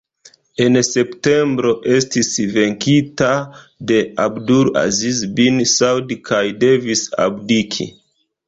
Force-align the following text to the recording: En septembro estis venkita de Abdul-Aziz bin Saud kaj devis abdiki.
En 0.63 0.77
septembro 0.85 1.73
estis 1.97 2.31
venkita 2.55 3.29
de 3.91 3.99
Abdul-Aziz 4.25 5.23
bin 5.41 5.63
Saud 5.75 6.19
kaj 6.31 6.45
devis 6.65 7.05
abdiki. 7.29 7.89